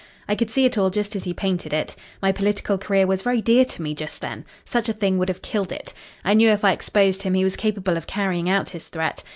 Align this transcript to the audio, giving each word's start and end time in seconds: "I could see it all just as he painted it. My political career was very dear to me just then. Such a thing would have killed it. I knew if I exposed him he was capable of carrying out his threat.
"I 0.27 0.33
could 0.33 0.49
see 0.49 0.65
it 0.65 0.79
all 0.79 0.89
just 0.89 1.15
as 1.15 1.25
he 1.25 1.31
painted 1.35 1.73
it. 1.73 1.95
My 2.23 2.31
political 2.31 2.79
career 2.79 3.05
was 3.05 3.21
very 3.21 3.39
dear 3.39 3.63
to 3.65 3.83
me 3.83 3.93
just 3.93 4.19
then. 4.19 4.45
Such 4.65 4.89
a 4.89 4.93
thing 4.93 5.19
would 5.19 5.29
have 5.29 5.43
killed 5.43 5.71
it. 5.71 5.93
I 6.25 6.33
knew 6.33 6.49
if 6.49 6.65
I 6.65 6.71
exposed 6.71 7.21
him 7.21 7.35
he 7.35 7.43
was 7.43 7.55
capable 7.55 7.97
of 7.97 8.07
carrying 8.07 8.49
out 8.49 8.69
his 8.69 8.85
threat. 8.87 9.21